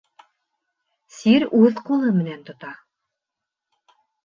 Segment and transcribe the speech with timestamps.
[1.17, 2.73] Сир үҙ ҡулы менән тота.